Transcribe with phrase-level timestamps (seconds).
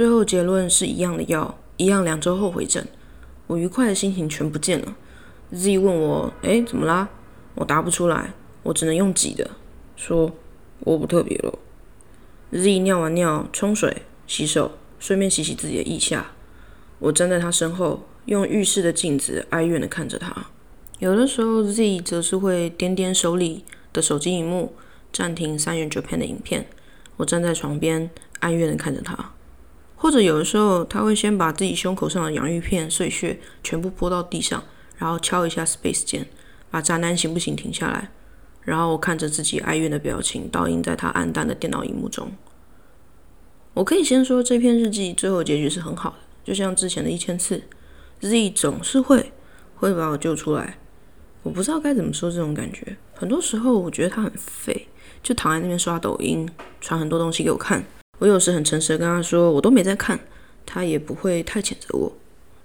[0.00, 2.88] 最后结论是一样的药，一样两周后回诊。
[3.46, 4.96] 我愉快的心情全不见了。
[5.52, 7.06] Z 问我：“哎，怎么啦？”
[7.54, 8.32] 我答不出来，
[8.62, 9.50] 我只能用挤的
[9.96, 10.32] 说
[10.80, 11.58] ：“我不特别了。
[12.50, 16.32] ”Z 尿完尿，冲水、洗手，顺便洗洗自己的腋下。
[17.00, 20.46] 我站在他身后，用浴室的镜子哀怨的看着他。
[20.98, 24.72] 有的时候，Z 则是会点点手里的手机荧幕，
[25.12, 26.66] 暂停三元九片的影片。
[27.18, 29.32] 我站在床边，哀怨的看着他。
[30.02, 34.64] 或者有的时候，他会先把自己胸口上的洋芋片碎屑全部泼到地上，
[34.96, 36.26] 然后敲一下 Space 键，
[36.70, 38.10] 把渣男行不行停下来。
[38.62, 42.32] 然后我看着自己哀怨的表情，倒映在他暗淡的电脑荧幕中。
[43.74, 47.62] 我可以先说，这篇日记最后结局是很好的，就像之前的一千次
[48.20, 49.34] ，Z 总是会
[49.74, 50.78] 会把我救出来。
[51.42, 52.96] 我不知道该怎么说这种感觉。
[53.14, 54.88] 很多时候，我觉得他很废，
[55.22, 56.48] 就躺在那边刷抖音，
[56.80, 57.84] 传很多东西给我看。
[58.20, 60.20] 我有时很诚实的跟他说，我都没在看，
[60.66, 62.12] 他也不会太谴责我。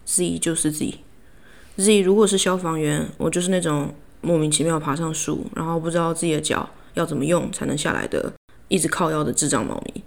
[0.06, 8.34] Z 就是 Z，Z 如果是消防员，我就是那种莫名其妙爬上树，然后不知道自己的脚要怎么用才能下来的，
[8.67, 10.03] 一直靠腰的智障猫咪。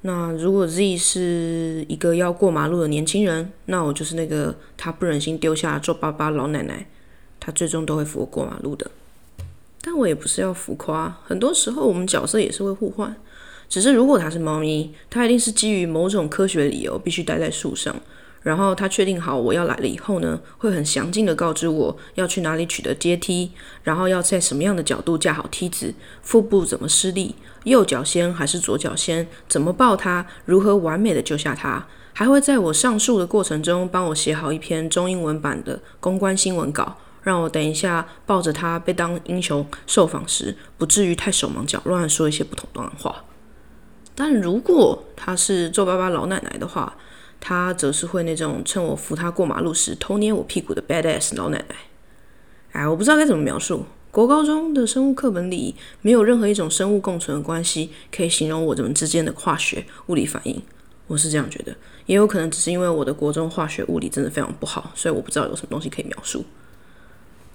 [0.00, 6.86] 那如果 Z 是一个要过马路的年轻人，那我就是那个他不忍心丢下皱巴巴老奶奶，
[7.38, 8.90] 他最终都会扶我过马路的。
[9.80, 13.14] 但我也不是要浮夸，很多时候我们角色也是会互换。
[13.68, 17.94] 只是，如果它是猫咪，它一定是基于某种科学理由必须待在树上。
[18.42, 23.50] 然后它确定好我要来了以后呢，会很详尽的告知我要去哪里取得阶梯，
[23.82, 43.24] 然后要在什么样的角度架好梯子，腹部怎么施力，右脚先还是左脚先，怎么抱它，如何完美的救下它，还会在我上树的过程中帮我写好一篇中英文版的公关新闻稿，让我等一下抱着它被当英雄受访时，不至于太手忙脚乱说一些不同的话。
[44.14, 46.96] 但如果她是皱巴巴老奶奶的话，
[47.40, 51.76] 她则是会那种趁我扶她过马路时偷捏我屁股的 badass 老奶奶。
[52.72, 53.84] 哎，我不知道该怎么描述。
[54.10, 60.62] 国高中的生物课本里没有任何一种生物共存的关系可以形容我们之间的化学物理反应。
[61.08, 61.74] 我是这样觉得，
[62.06, 66.44] 也有可能只是因为我的国中化学物理真的非常不好，所以我不知道有什么东西可以描述。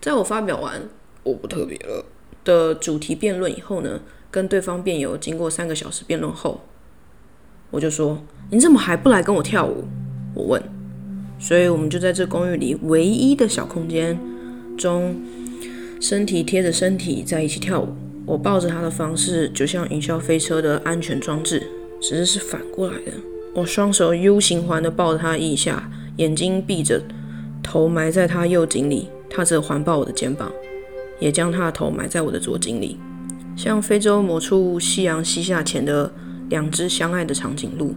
[0.02, 0.82] 在我发表完
[1.24, 2.06] 我不特别了
[2.44, 4.02] 的主题辩论以后呢？
[4.32, 6.62] 跟对方辩友经过三个小时辩论后，
[7.72, 8.20] 我就说
[8.52, 9.86] ：“你怎么还不来跟我跳舞？”
[10.36, 10.62] 我问。
[11.40, 14.20] 所以，我们就在这公寓里唯一的小空间
[14.78, 15.16] 中，
[16.02, 17.88] 身体贴着身体在一起跳舞。
[18.26, 21.66] 我抱着他的方式，就像云霄飞车的安全装置，
[22.02, 23.14] 只是是反过来的。
[23.56, 27.02] 我双手 U 型环的抱着他腋下，眼睛闭着，
[27.64, 30.52] 头埋在他右颈里，他则环抱我的肩膀，
[31.20, 33.00] 也将他的头埋在我的左颈里。
[33.60, 36.10] 像非洲某处夕阳西下前的
[36.48, 37.94] 两只相爱的长颈鹿，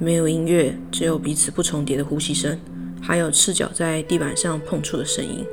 [0.00, 2.58] 没有音乐，只有彼此不重叠的呼吸声，
[3.02, 5.44] 还有赤脚在地板上碰触的声音。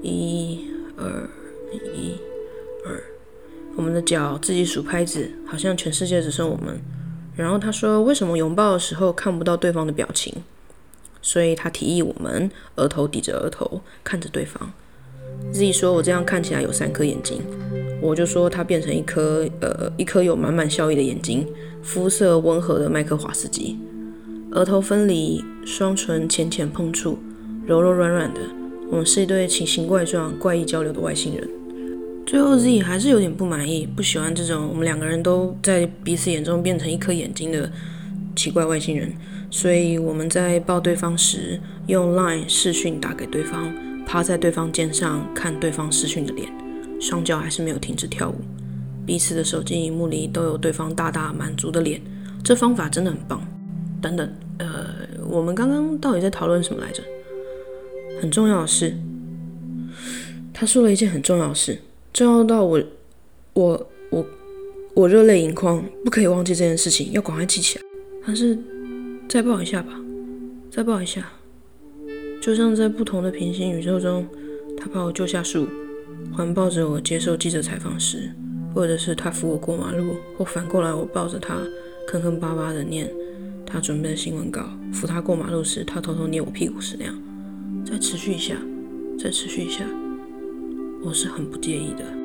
[0.00, 1.28] 一、二、
[1.94, 2.14] 一、
[2.86, 3.02] 二，
[3.76, 6.80] 我们的脚自己数拍子，好像全世界只剩我们。
[7.36, 10.34] 然后他说：“为什么拥抱的时候看不到对方的表情？”
[11.20, 14.72] 所以他提议我们额头抵着额头，看着对方。
[15.52, 17.42] Z 说：“我这样看起来有三颗眼睛。”
[18.00, 21.46] 我就说他变成一颗呃一颗有满满笑意的眼睛，
[21.82, 23.78] 肤色温和的麦克华斯基，
[24.52, 27.18] 额头分离，双唇浅浅碰触，
[27.66, 28.40] 柔柔软软的。
[28.90, 31.48] 我们是一对奇形怪状、怪异交流的外星人。
[32.26, 37.70] 最后 Z 还是有点不满意，不喜欢这种我们两个人都在彼此眼中变成一颗眼睛的
[38.34, 39.12] 奇怪外星人。
[39.50, 43.72] 所以我们在抱对方时，用 Line 视讯打给对方，
[44.06, 46.59] 趴在对方肩上看对方视讯的脸。
[47.00, 48.36] 双脚还是没有停止跳舞，
[49.06, 52.00] 彼此的手机荧幕里都有对方大大满足的脸，
[52.44, 53.42] 这方法真的很棒。
[54.02, 54.86] 等等，呃，
[55.28, 57.02] 我们刚刚到底在讨论什么来着？
[58.20, 58.94] 很重要的事，
[60.52, 61.78] 他说了一件很重要的事，
[62.12, 62.82] 重要到我，
[63.54, 64.26] 我，我，
[64.94, 67.84] 我热泪盈眶，不可以忘记这件事情，要赶快记起来。
[68.22, 68.58] 还是
[69.28, 69.98] 再抱一下吧，
[70.70, 71.32] 再抱一下，
[72.42, 74.26] 就像在不同的平行宇宙中，
[74.76, 75.66] 他把我救下树。
[76.32, 78.30] 环抱着我接受记者采访时，
[78.74, 81.56] 或者是他扶我过马路，或反过来我抱着他
[82.08, 83.10] 坑坑巴巴的念
[83.66, 87.14] 他准备的新闻稿，扶他过马路时，他偷偷捏我屁股时那样，
[87.84, 88.56] 再持续一下，
[89.18, 89.84] 再持续一下，
[91.04, 92.19] 我是很不介意的。